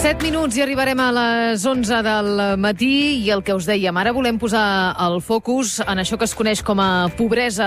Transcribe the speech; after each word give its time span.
7 0.00 0.24
minuts 0.24 0.56
i 0.56 0.62
arribarem 0.64 0.96
a 1.04 1.10
les 1.12 1.60
11 1.68 1.98
del 2.00 2.38
matí 2.56 3.18
i 3.20 3.26
el 3.34 3.42
que 3.44 3.52
us 3.52 3.66
dèiem, 3.68 3.92
ara 4.00 4.14
volem 4.16 4.38
posar 4.40 4.94
el 5.04 5.18
focus 5.20 5.74
en 5.84 6.00
això 6.00 6.16
que 6.16 6.24
es 6.24 6.32
coneix 6.32 6.62
com 6.64 6.80
a 6.80 7.10
pobresa 7.18 7.66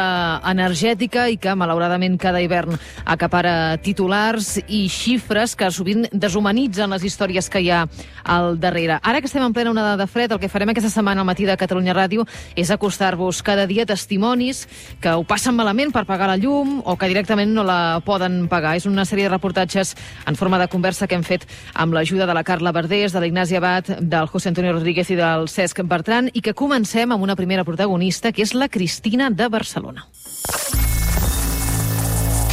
energètica 0.49 1.27
i 1.29 1.37
que 1.37 1.53
malauradament 1.53 2.15
cada 2.17 2.41
hivern 2.41 2.73
acapara 3.05 3.77
titulars 3.85 4.55
i 4.65 4.87
xifres 4.89 5.53
que 5.53 5.69
sovint 5.69 6.07
deshumanitzen 6.09 6.89
les 6.95 7.05
històries 7.05 7.51
que 7.53 7.61
hi 7.61 7.69
ha 7.69 7.83
al 8.25 8.57
darrere. 8.57 8.97
Ara 9.03 9.21
que 9.21 9.29
estem 9.29 9.45
en 9.45 9.53
plena 9.53 9.69
onada 9.69 9.93
de 10.01 10.09
fred, 10.09 10.33
el 10.33 10.41
que 10.41 10.49
farem 10.49 10.73
aquesta 10.73 10.89
setmana 10.89 11.21
al 11.21 11.29
matí 11.29 11.45
de 11.45 11.57
Catalunya 11.59 11.93
Ràdio 11.93 12.25
és 12.57 12.73
acostar-vos 12.73 13.43
cada 13.45 13.67
dia 13.69 13.85
testimonis 13.85 14.65
que 15.05 15.13
ho 15.13 15.21
passen 15.21 15.53
malament 15.53 15.93
per 15.93 16.07
pagar 16.09 16.31
la 16.33 16.39
llum 16.41 16.79
o 16.81 16.97
que 16.97 17.11
directament 17.13 17.53
no 17.53 17.61
la 17.61 18.01
poden 18.01 18.47
pagar. 18.49 18.73
És 18.81 18.89
una 18.89 19.05
sèrie 19.05 19.29
de 19.29 19.35
reportatges 19.35 19.93
en 20.25 20.33
forma 20.33 20.57
de 20.57 20.71
conversa 20.71 21.05
que 21.05 21.13
hem 21.13 21.29
fet 21.29 21.45
amb 21.77 21.93
l'ajuda 21.93 22.22
de 22.27 22.33
la 22.33 22.43
Carla 22.43 22.71
Verdés, 22.71 23.13
de 23.13 23.21
l'Ignasi 23.21 23.55
Abad, 23.55 23.85
del 23.99 24.27
José 24.27 24.49
Antonio 24.49 24.73
Rodríguez 24.73 25.09
i 25.11 25.17
del 25.19 25.47
Cesc 25.49 25.81
Bertran, 25.83 26.29
i 26.33 26.41
que 26.41 26.53
comencem 26.53 27.11
amb 27.11 27.23
una 27.23 27.35
primera 27.35 27.63
protagonista, 27.63 28.31
que 28.31 28.43
és 28.43 28.53
la 28.53 28.69
Cristina 28.69 29.29
de 29.29 29.47
Barcelona. 29.49 30.07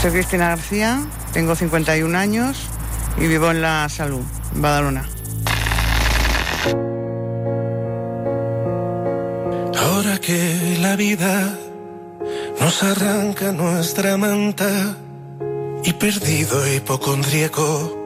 Soy 0.01 0.11
Cristina 0.13 0.49
García, 0.49 0.99
tengo 1.33 1.55
51 1.55 2.17
años 2.17 2.57
y 3.19 3.27
vivo 3.27 3.51
en 3.51 3.61
La 3.61 3.89
Salud, 3.89 4.25
en 4.55 4.63
Badalona. 4.63 5.05
Ahora 9.77 10.19
que 10.19 10.79
la 10.81 10.97
vida 10.97 11.55
nos 12.61 12.83
arranca 12.83 13.53
nuestra 13.53 14.17
manta 14.17 14.97
y 15.85 15.93
perdido 15.93 16.67
hipocondríaco, 16.67 18.00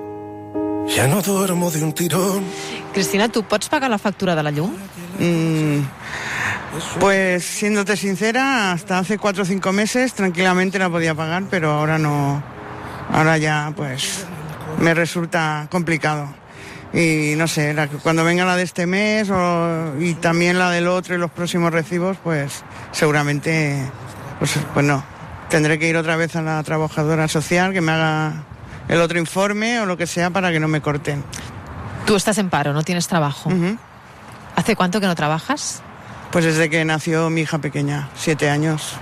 ya 0.88 1.06
no 1.06 1.22
duermo 1.22 1.70
de 1.70 1.82
un 1.82 1.92
tirón. 1.92 2.44
Cristina, 2.92 3.28
tu 3.28 3.42
pots 3.44 3.68
pagar 3.68 3.90
la 3.90 3.98
factura 3.98 4.34
de 4.34 4.42
la 4.42 4.50
llum? 4.50 4.70
Mm, 5.18 5.80
pues 7.00 7.44
siéndote 7.44 7.96
sincera, 7.96 8.72
hasta 8.72 8.98
hace 8.98 9.18
cuatro 9.18 9.42
o 9.42 9.46
cinco 9.46 9.72
meses 9.72 10.12
tranquilamente 10.14 10.78
la 10.78 10.90
podía 10.90 11.14
pagar, 11.14 11.44
pero 11.50 11.72
ahora 11.72 11.98
no. 11.98 12.42
Ahora 13.12 13.38
ya, 13.38 13.72
pues, 13.76 14.24
me 14.78 14.94
resulta 14.94 15.68
complicado. 15.70 16.28
Y 16.92 17.34
no 17.36 17.48
sé, 17.48 17.74
la- 17.74 17.88
cuando 17.88 18.22
venga 18.24 18.44
la 18.44 18.56
de 18.56 18.62
este 18.62 18.86
mes 18.86 19.28
o- 19.30 19.94
y 20.00 20.14
también 20.14 20.58
la 20.58 20.70
del 20.70 20.86
otro 20.86 21.14
y 21.14 21.18
los 21.18 21.30
próximos 21.30 21.72
recibos, 21.72 22.16
pues 22.22 22.62
seguramente, 22.92 23.78
pues, 24.38 24.52
pues 24.72 24.86
no. 24.86 25.02
Tendré 25.48 25.78
que 25.78 25.88
ir 25.88 25.96
otra 25.96 26.16
vez 26.16 26.34
a 26.36 26.42
la 26.42 26.62
trabajadora 26.62 27.28
social 27.28 27.72
que 27.72 27.80
me 27.80 27.92
haga 27.92 28.44
el 28.88 29.00
otro 29.00 29.18
informe 29.18 29.80
o 29.80 29.86
lo 29.86 29.96
que 29.96 30.06
sea 30.06 30.30
para 30.30 30.52
que 30.52 30.60
no 30.60 30.68
me 30.68 30.80
corten. 30.80 31.24
Tú 32.06 32.16
estás 32.16 32.38
en 32.38 32.50
paro, 32.50 32.72
no 32.72 32.82
tienes 32.82 33.08
trabajo. 33.08 33.48
Ujú. 33.48 33.78
¿Hace 34.56 34.76
cuánto 34.76 35.00
que 35.00 35.06
no 35.06 35.14
trabajas? 35.14 35.82
Pues 36.30 36.44
desde 36.44 36.68
que 36.68 36.84
nació 36.84 37.30
mi 37.30 37.42
hija 37.42 37.58
pequeña, 37.58 38.08
siete 38.14 38.50
años. 38.50 38.94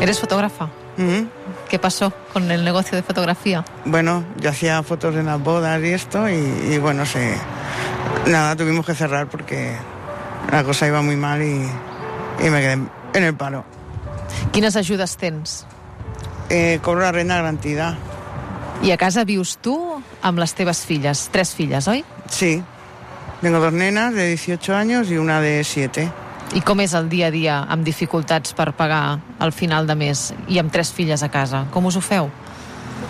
¿Eres 0.00 0.18
fotógrafa? 0.18 0.64
Ujú. 0.96 1.28
¿Qué 1.68 1.78
pasó 1.78 2.12
con 2.32 2.50
el 2.50 2.64
negocio 2.64 2.96
de 2.96 3.02
fotografía? 3.02 3.64
Bueno, 3.84 4.24
yo 4.38 4.50
hacía 4.50 4.82
fotos 4.82 5.14
en 5.14 5.26
las 5.26 5.40
bodas 5.40 5.80
y 5.82 5.88
esto 5.88 6.28
y, 6.28 6.34
y 6.34 6.78
bueno, 6.78 7.06
se, 7.06 7.36
nada, 8.26 8.56
tuvimos 8.56 8.84
que 8.84 8.94
cerrar 8.94 9.28
porque 9.28 9.76
la 10.50 10.64
cosa 10.64 10.86
iba 10.86 11.00
muy 11.02 11.16
mal 11.16 11.42
y, 11.42 11.68
y 12.44 12.50
me 12.50 12.60
quedé 12.60 12.72
en 13.14 13.24
el 13.24 13.34
paro. 13.34 13.64
Quines 14.52 14.74
ajudes 14.74 15.16
tens? 15.16 15.64
Eh, 16.50 16.80
cobro 16.82 17.02
la 17.02 17.12
renta 17.12 17.36
garantida. 17.36 17.96
I 18.82 18.90
a 18.90 18.96
casa 18.98 19.24
vius 19.24 19.56
tu 19.62 19.76
amb 20.22 20.40
les 20.40 20.52
teves 20.56 20.82
filles, 20.84 21.28
tres 21.30 21.54
filles, 21.54 21.86
oi? 21.86 22.02
Sí, 22.28 22.62
tengo 23.40 23.60
dos 23.60 23.72
nenas 23.72 24.14
de 24.14 24.26
18 24.28 24.74
años 24.74 25.10
y 25.10 25.16
una 25.16 25.40
de 25.40 25.62
7. 25.64 26.10
I 26.50 26.60
com 26.66 26.80
és 26.82 26.96
el 26.98 27.06
dia 27.08 27.28
a 27.28 27.30
dia 27.30 27.60
amb 27.70 27.86
dificultats 27.86 28.56
per 28.58 28.72
pagar 28.74 29.20
al 29.38 29.52
final 29.54 29.86
de 29.86 29.94
mes 29.94 30.32
i 30.50 30.58
amb 30.58 30.72
tres 30.74 30.90
filles 30.90 31.22
a 31.22 31.30
casa? 31.30 31.68
Com 31.70 31.86
us 31.86 31.94
ho 31.94 32.02
feu? 32.02 32.30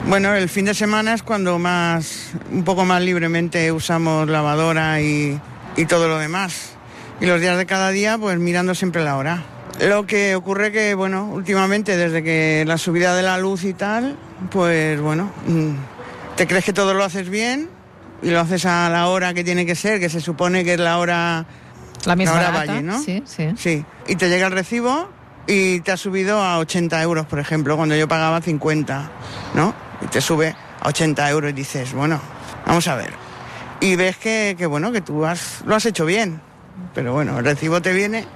Bueno, 0.07 0.35
el 0.35 0.49
fin 0.49 0.67
de 0.67 0.75
semana 0.75 1.15
es 1.15 1.23
cuando 1.23 1.59
más, 1.59 2.33
un 2.53 2.65
poco 2.65 2.85
más 2.85 3.01
libremente 3.01 3.73
usamos 3.73 4.29
lavadora 4.29 5.01
y, 5.01 5.41
y 5.77 5.85
todo 5.87 6.09
lo 6.09 6.19
demás. 6.19 6.73
Y 7.21 7.27
los 7.27 7.41
días 7.41 7.57
de 7.57 7.65
cada 7.65 7.91
día, 7.91 8.19
pues 8.19 8.39
mirando 8.39 8.75
siempre 8.75 9.05
la 9.05 9.17
hora. 9.17 9.43
Lo 9.81 10.07
que 10.07 10.35
ocurre 10.35 10.73
que, 10.73 10.95
bueno, 10.95 11.27
últimamente, 11.27 11.97
desde 11.97 12.23
que 12.23 12.65
la 12.67 12.77
subida 12.77 13.15
de 13.15 13.23
la 13.23 13.39
luz 13.39 13.65
y 13.65 13.73
tal, 13.73 14.17
pues 14.51 15.01
bueno, 15.01 15.31
mm, 15.47 15.75
te 16.37 16.47
crees 16.47 16.65
que 16.65 16.73
todo 16.73 16.95
lo 16.95 17.05
haces 17.05 17.29
bien 17.29 17.71
y 18.23 18.31
lo 18.31 18.41
haces 18.41 18.67
a 18.67 18.91
la 18.91 19.09
hora 19.09 19.33
que 19.33 19.45
tiene 19.45 19.65
que 19.65 19.75
ser, 19.75 20.01
que 20.01 20.09
se 20.09 20.21
supone 20.21 20.65
que 20.65 20.75
es 20.75 20.81
la 20.81 20.99
hora 20.99 21.47
La 22.05 22.13
Ahora 22.13 22.51
barata? 22.51 22.73
Valle, 22.73 22.83
¿no? 22.83 23.03
Sí, 23.03 23.23
sí. 23.27 23.51
Sí, 23.57 23.85
y 24.07 24.17
te 24.17 24.29
llega 24.29 24.47
el 24.47 24.53
recibo 24.53 25.09
y 25.47 25.81
te 25.81 25.93
ha 25.93 25.97
subido 25.97 26.43
a 26.43 26.59
80 26.59 27.03
euros, 27.03 27.27
por 27.27 27.39
ejemplo, 27.39 27.77
cuando 27.77 27.97
yo 27.97 28.09
pagaba 28.09 28.41
50, 28.41 29.11
¿no? 29.55 29.75
Y 30.03 30.07
te 30.07 30.21
sube 30.21 30.55
a 30.81 30.89
80 30.89 31.31
euros 31.31 31.51
y 31.51 31.55
dices, 31.55 31.93
bueno, 31.93 32.21
vamos 32.67 32.87
a 32.89 32.97
ver. 32.97 33.13
Y 33.81 33.97
ves 33.97 34.17
que, 34.19 34.57
que, 34.59 34.67
bueno, 34.67 34.93
que 34.93 35.01
tú 35.01 35.25
has, 35.25 35.63
lo 35.65 35.75
has 35.75 35.87
hecho 35.87 36.05
bien, 36.05 36.41
pero 36.95 37.13
bueno, 37.15 37.39
el 37.39 37.45
recibo 37.45 37.81
te 37.81 37.93
viene 37.93 38.27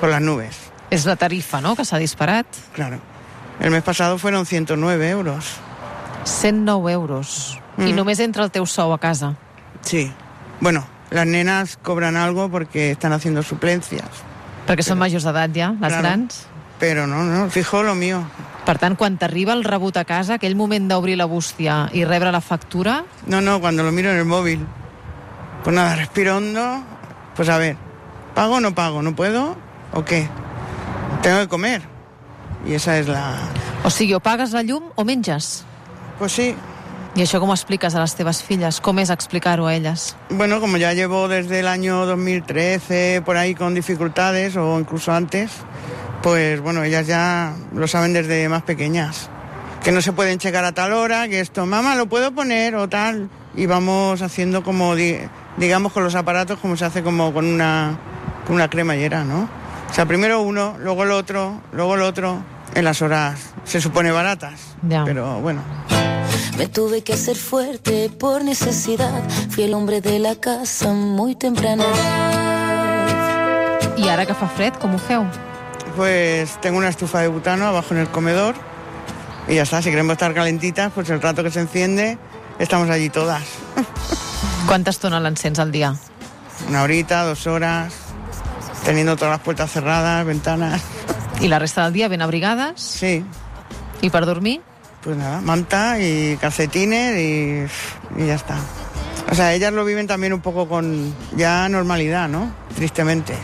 por 0.00 0.10
las 0.10 0.20
nubes, 0.20 0.56
És 0.92 1.06
la 1.08 1.16
tarifa, 1.16 1.60
no?, 1.64 1.74
que 1.74 1.84
s'ha 1.88 1.98
disparat. 1.98 2.46
claro. 2.76 2.98
El 3.60 3.70
mes 3.70 3.82
pasado 3.82 4.18
fueron 4.18 4.44
109 4.44 5.08
euros. 5.10 5.56
109 6.24 6.92
euros. 6.92 7.58
I 7.78 7.92
Mm. 7.92 7.96
només 7.96 8.18
entra 8.20 8.44
el 8.44 8.50
teu 8.50 8.66
sou 8.66 8.92
a 8.92 8.98
casa. 8.98 9.36
Sí. 9.82 10.12
Bueno, 10.60 10.84
las 11.10 11.26
nenas 11.26 11.76
cobran 11.80 12.16
algo 12.16 12.48
porque 12.50 12.90
están 12.92 13.12
haciendo 13.12 13.42
suplencias, 13.42 14.08
Perquè 14.66 14.82
són 14.82 14.98
majors 14.98 15.24
d'edat 15.24 15.50
ja, 15.56 15.70
les 15.70 15.78
Claro. 15.92 16.02
grans. 16.02 16.46
pero 16.78 17.06
no, 17.06 17.22
no, 17.24 17.48
fijo 17.50 17.82
lo 17.82 17.94
mío. 17.94 18.24
Per 18.66 18.78
tant, 18.78 18.96
quan 18.96 19.16
t'arriba 19.18 19.52
el 19.54 19.64
rebut 19.64 19.96
a 19.96 20.04
casa, 20.04 20.34
aquell 20.34 20.54
moment 20.56 20.88
d'obrir 20.88 21.16
la 21.16 21.24
bústia 21.26 21.88
i 21.92 22.04
rebre 22.04 22.30
la 22.32 22.40
factura, 22.40 23.04
No, 23.26 23.40
no, 23.40 23.60
cuando 23.60 23.82
lo 23.82 23.92
miro 23.92 24.10
en 24.10 24.16
el 24.18 24.24
móvil. 24.24 24.66
Pues 25.64 25.74
nada, 25.74 25.94
respiro 25.96 26.36
hondo. 26.36 26.82
Pues 27.36 27.48
a 27.48 27.58
ver, 27.58 27.76
¿pago 28.34 28.56
o 28.56 28.60
no 28.60 28.74
pago? 28.74 29.00
¿No 29.02 29.14
puedo? 29.14 29.56
¿O 29.92 30.04
qué? 30.04 30.28
Tengo 31.20 31.40
que 31.40 31.48
comer. 31.48 31.82
Y 32.66 32.74
esa 32.74 32.98
es 32.98 33.08
la... 33.08 33.34
o 33.84 33.90
sigui, 33.90 34.14
o 34.14 34.20
pagues 34.20 34.52
la 34.52 34.62
llum 34.62 34.84
o 34.94 35.04
menges. 35.04 35.64
Pues 36.18 36.32
sí. 36.32 36.54
I 37.14 37.20
això 37.26 37.40
com 37.42 37.50
ho 37.50 37.54
expliques 37.56 37.92
a 37.94 38.00
les 38.00 38.14
teves 38.16 38.38
filles? 38.42 38.78
Com 38.80 38.96
és 39.02 39.10
explicar-ho 39.12 39.66
a 39.68 39.74
elles? 39.74 40.16
Bueno, 40.30 40.60
como 40.60 40.78
ya 40.78 40.94
llevo 40.94 41.28
desde 41.28 41.60
el 41.60 41.68
año 41.68 42.06
2013 42.06 43.20
por 43.24 43.36
ahí 43.36 43.54
con 43.54 43.74
dificultades 43.74 44.56
o 44.56 44.78
incluso 44.80 45.12
antes, 45.12 45.50
pues 46.22 46.60
bueno, 46.60 46.82
ellas 46.84 47.06
ya 47.06 47.52
lo 47.74 47.86
saben 47.86 48.14
desde 48.14 48.48
más 48.48 48.62
pequeñas. 48.62 49.28
Que 49.82 49.92
no 49.92 50.00
se 50.00 50.12
pueden 50.12 50.38
checar 50.38 50.64
a 50.64 50.72
tal 50.72 50.92
hora, 50.94 51.28
que 51.28 51.40
esto, 51.40 51.66
mamá, 51.66 51.96
lo 51.96 52.06
puedo 52.06 52.32
poner 52.32 52.76
o 52.76 52.88
tal. 52.88 53.28
Y 53.56 53.66
vamos 53.66 54.22
haciendo 54.22 54.62
como, 54.62 54.94
di- 54.94 55.18
digamos, 55.58 55.92
con 55.92 56.04
los 56.04 56.14
aparatos, 56.14 56.58
como 56.60 56.76
se 56.78 56.84
hace 56.86 57.02
como 57.02 57.34
con 57.34 57.44
una, 57.46 57.98
con 58.46 58.54
una 58.54 58.70
cremallera, 58.70 59.24
¿no? 59.24 59.50
O 59.92 59.94
sea, 59.94 60.06
primero 60.06 60.40
uno, 60.40 60.76
luego 60.78 61.04
el 61.04 61.10
otro, 61.10 61.60
luego 61.72 61.96
el 61.96 62.02
otro, 62.02 62.42
en 62.74 62.84
las 62.84 63.02
horas 63.02 63.38
se 63.64 63.80
supone 63.80 64.10
baratas. 64.10 64.60
Ya. 64.88 65.04
Pero 65.04 65.40
bueno, 65.40 65.62
Me 66.56 66.66
tuve 66.66 67.02
que 67.02 67.14
hacer 67.14 67.36
fuerte 67.36 68.10
por 68.10 68.44
necesidad. 68.44 69.22
Fui 69.50 69.64
el 69.64 69.74
hombre 69.74 70.00
de 70.00 70.18
la 70.18 70.34
casa 70.36 70.92
muy 70.92 71.34
temprana. 71.34 71.84
edad. 71.84 73.98
I 73.98 74.08
ara 74.08 74.26
que 74.26 74.34
fa 74.34 74.48
fred, 74.48 74.72
com 74.74 74.94
ho 74.94 74.98
feu? 74.98 75.24
Pues 75.96 76.60
tengo 76.60 76.78
una 76.78 76.88
estufa 76.88 77.20
de 77.20 77.28
butano 77.28 77.66
abajo 77.66 77.94
en 77.94 78.00
el 78.00 78.08
comedor 78.08 78.54
y 79.48 79.56
ya 79.56 79.62
está. 79.62 79.82
Si 79.82 79.90
queremos 79.90 80.12
estar 80.12 80.32
calentitas, 80.34 80.92
pues 80.94 81.10
el 81.10 81.20
rato 81.20 81.42
que 81.42 81.50
se 81.50 81.60
enciende, 81.60 82.18
estamos 82.58 82.88
allí 82.90 83.10
todas. 83.10 83.42
Quanta 84.66 84.90
estona 84.90 85.20
l'encens 85.20 85.58
al 85.58 85.72
dia? 85.72 85.94
Una 86.68 86.82
horita, 86.82 87.24
dos 87.24 87.46
horas, 87.46 87.92
teniendo 88.84 89.16
todas 89.16 89.32
las 89.32 89.40
puertas 89.40 89.70
cerradas, 89.70 90.24
ventanas. 90.26 90.82
I 91.40 91.48
la 91.48 91.58
resta 91.58 91.84
del 91.84 91.92
dia 91.92 92.08
ben 92.08 92.22
abrigades? 92.22 92.80
Sí, 92.80 93.24
I 94.00 94.10
per 94.10 94.26
dormir? 94.26 94.60
pues 95.02 95.16
nada, 95.16 95.40
manta 95.40 95.98
y 96.00 96.36
calcetines 96.36 97.18
y, 97.18 98.22
y 98.22 98.26
ya 98.26 98.34
está. 98.34 98.56
O 99.30 99.34
sea, 99.34 99.52
ellas 99.52 99.72
lo 99.72 99.84
viven 99.84 100.06
también 100.06 100.32
un 100.32 100.40
poco 100.40 100.68
con 100.68 101.12
ya 101.36 101.68
normalidad, 101.68 102.28
¿no? 102.28 102.52
Tristemente. 102.76 103.34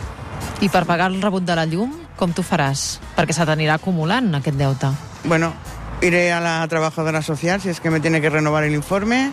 I 0.61 0.69
per 0.69 0.85
pagar 0.85 1.11
el 1.11 1.21
rebut 1.21 1.43
de 1.43 1.55
la 1.55 1.65
llum, 1.65 1.91
com 2.19 2.31
tu 2.35 2.43
faràs? 2.43 2.99
Perquè 3.15 3.35
se 3.35 3.45
t'anirà 3.47 3.79
acumulant 3.79 4.33
aquest 4.35 4.57
deute. 4.59 4.91
Bueno, 5.23 5.53
iré 6.01 6.31
a 6.31 6.39
la 6.43 6.67
trabajadora 6.67 7.21
social 7.21 7.61
si 7.61 7.69
es 7.69 7.79
que 7.79 7.89
me 7.89 7.99
tiene 7.99 8.21
que 8.21 8.29
renovar 8.29 8.63
el 8.63 8.75
informe 8.75 9.31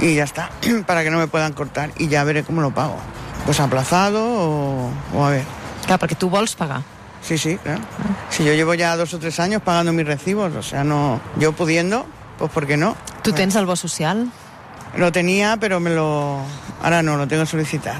y 0.00 0.14
ya 0.14 0.24
está, 0.24 0.50
para 0.86 1.02
que 1.02 1.10
no 1.10 1.18
me 1.18 1.26
puedan 1.26 1.52
cortar 1.52 1.90
y 1.98 2.08
ya 2.08 2.24
veré 2.24 2.42
cómo 2.44 2.60
lo 2.60 2.72
pago. 2.72 2.98
Pues 3.48 3.60
aplazado 3.60 4.20
o, 4.28 4.90
o 5.14 5.24
a 5.24 5.30
ver. 5.30 5.44
Clar, 5.86 5.96
perquè 5.96 6.18
tu 6.20 6.28
vols 6.28 6.52
pagar. 6.52 6.82
Sí, 7.24 7.38
sí, 7.40 7.56
claro. 7.56 7.80
Si 8.28 8.44
yo 8.44 8.52
llevo 8.52 8.74
ya 8.74 8.92
dos 8.94 9.14
o 9.14 9.18
tres 9.18 9.40
años 9.40 9.62
pagando 9.64 9.90
mis 9.94 10.04
recibos, 10.06 10.52
o 10.54 10.62
sea, 10.62 10.84
no, 10.84 11.18
yo 11.40 11.52
pudiendo, 11.52 12.04
pues 12.36 12.50
¿por 12.52 12.66
qué 12.66 12.76
no? 12.76 12.94
Tu 13.22 13.32
tens 13.32 13.56
el 13.56 13.64
bo 13.64 13.74
social? 13.74 14.28
Lo 14.98 15.12
tenía, 15.12 15.56
pero 15.56 15.80
me 15.80 15.88
lo... 15.88 16.40
Ahora 16.82 17.02
no, 17.02 17.16
lo 17.16 17.26
tengo 17.26 17.44
que 17.44 17.48
solicitar. 17.48 17.96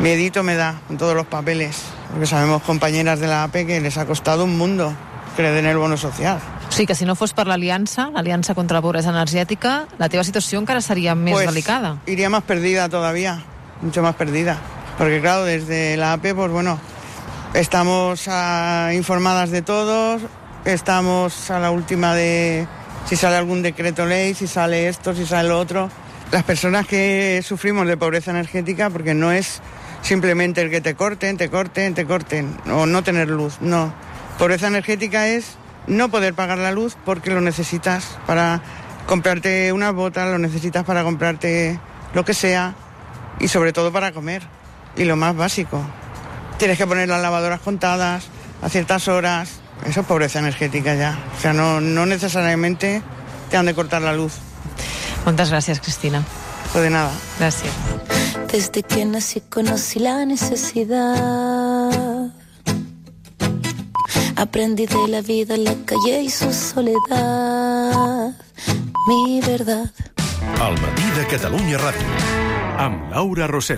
Miedito 0.00 0.42
me 0.42 0.56
da 0.56 0.80
con 0.88 0.98
todos 0.98 1.14
los 1.14 1.26
papeles, 1.26 1.78
porque 2.10 2.26
sabemos 2.26 2.62
compañeras 2.62 3.20
de 3.20 3.28
la 3.28 3.44
APE 3.44 3.66
que 3.66 3.80
les 3.80 3.96
ha 3.98 4.04
costado 4.04 4.42
un 4.44 4.58
mundo 4.58 4.92
que 5.36 5.42
le 5.42 5.52
den 5.52 5.66
el 5.66 5.78
bono 5.78 5.96
social. 5.96 6.40
O 6.68 6.72
sigui 6.72 6.88
que 6.88 6.96
si 6.98 7.06
no 7.06 7.14
fos 7.14 7.30
per 7.38 7.46
l'Aliança, 7.46 8.10
l'Aliança 8.10 8.52
contra 8.58 8.78
la 8.78 8.82
Pobresa 8.82 9.14
Energètica, 9.14 9.86
la 9.98 10.08
teva 10.10 10.24
situació 10.26 10.58
encara 10.58 10.82
seria 10.82 11.14
més 11.14 11.34
Pues, 11.38 11.46
delicada. 11.46 11.98
Iría 12.06 12.28
más 12.30 12.42
perdida 12.42 12.88
todavía, 12.88 13.38
mucho 13.80 14.02
más 14.02 14.16
perdida. 14.18 14.58
Porque 14.98 15.20
claro, 15.20 15.44
desde 15.44 15.96
la 15.96 16.14
APE, 16.14 16.34
pues 16.34 16.50
bueno, 16.50 16.78
estamos 17.54 18.26
ah, 18.26 18.90
informadas 18.94 19.50
de 19.50 19.62
todos, 19.62 20.22
estamos 20.64 21.50
a 21.52 21.60
la 21.60 21.70
última 21.70 22.16
de 22.16 22.66
si 23.06 23.14
sale 23.14 23.36
algún 23.36 23.62
decreto 23.62 24.06
ley, 24.06 24.34
si 24.34 24.48
sale 24.48 24.88
esto, 24.88 25.14
si 25.14 25.24
sale 25.24 25.48
lo 25.48 25.60
otro. 25.60 25.88
Las 26.32 26.42
personas 26.42 26.86
que 26.86 27.40
sufrimos 27.44 27.86
de 27.86 27.96
pobreza 27.96 28.32
energética, 28.32 28.90
porque 28.90 29.14
no 29.14 29.30
es 29.30 29.62
simplemente 30.02 30.62
el 30.62 30.70
que 30.70 30.80
te 30.80 30.96
corten, 30.96 31.36
te 31.36 31.48
corten, 31.48 31.94
te 31.94 32.04
corten, 32.04 32.56
o 32.68 32.84
no 32.84 33.02
tener 33.04 33.28
luz, 33.28 33.58
no. 33.60 33.94
Pobreza 34.36 34.66
energética 34.66 35.28
es 35.28 35.56
no 35.86 36.10
poder 36.10 36.34
pagar 36.34 36.58
la 36.58 36.72
luz 36.72 36.96
porque 37.04 37.30
lo 37.30 37.40
necesitas 37.40 38.18
para 38.26 38.60
comprarte 39.06 39.72
una 39.72 39.92
botas, 39.92 40.28
lo 40.28 40.38
necesitas 40.38 40.84
para 40.84 41.04
comprarte 41.04 41.78
lo 42.14 42.24
que 42.24 42.34
sea 42.34 42.74
y 43.38 43.46
sobre 43.46 43.72
todo 43.72 43.92
para 43.92 44.10
comer. 44.10 44.57
Y 44.96 45.04
lo 45.04 45.16
más 45.16 45.36
básico. 45.36 45.80
Tienes 46.58 46.76
que 46.78 46.86
poner 46.86 47.08
las 47.08 47.22
lavadoras 47.22 47.60
contadas 47.60 48.24
a 48.62 48.68
ciertas 48.68 49.08
horas. 49.08 49.60
Eso 49.86 50.00
es 50.00 50.06
pobreza 50.06 50.40
energética 50.40 50.94
ya. 50.94 51.18
O 51.36 51.40
sea, 51.40 51.52
no, 51.52 51.80
no 51.80 52.06
necesariamente 52.06 53.02
te 53.50 53.56
han 53.56 53.66
de 53.66 53.74
cortar 53.74 54.02
la 54.02 54.12
luz. 54.12 54.34
Moltes 55.24 55.50
gràcies, 55.52 55.80
Cristina. 55.80 56.22
Pues 56.72 56.84
de 56.84 56.90
nada. 56.90 57.12
Gràcies. 57.38 57.72
Desde 58.50 58.82
que 58.82 59.04
nací 59.04 59.42
conocí 59.42 59.98
la 59.98 60.24
necesidad. 60.24 61.90
Aprendí 64.36 64.86
de 64.86 65.08
la 65.08 65.20
vida, 65.20 65.56
la 65.58 65.74
calle 65.84 66.22
y 66.22 66.30
su 66.30 66.50
soledad. 66.52 68.32
Mi 69.06 69.40
verdad. 69.42 69.90
El 70.66 70.80
matí 70.80 71.10
de 71.16 71.26
Catalunya 71.26 71.76
Ràdio. 71.76 72.08
Amb 72.78 73.10
Laura 73.10 73.46
Rossell. 73.46 73.76